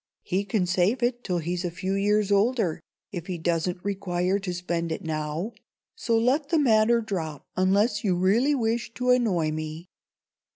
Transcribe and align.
He 0.23 0.45
can 0.45 0.65
save 0.65 1.03
it 1.03 1.23
till 1.23 1.37
he's 1.37 1.63
a 1.63 1.69
few 1.69 1.93
years 1.93 2.31
older, 2.31 2.81
if 3.11 3.27
he 3.27 3.37
doesn't 3.37 3.85
require 3.85 4.39
to 4.39 4.51
spend 4.51 4.91
it 4.91 5.03
now; 5.03 5.53
so 5.95 6.17
let 6.17 6.49
the 6.49 6.57
matter 6.57 7.01
drop, 7.01 7.45
unless 7.55 8.03
you 8.03 8.15
really 8.15 8.55
wish 8.55 8.95
to 8.95 9.11
annoy 9.11 9.51
me." 9.51 9.85